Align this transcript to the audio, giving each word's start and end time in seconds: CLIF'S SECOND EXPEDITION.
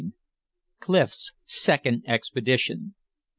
CLIF'S 0.79 1.31
SECOND 1.45 2.01
EXPEDITION. 2.07 2.95